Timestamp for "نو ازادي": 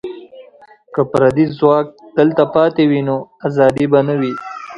3.07-3.85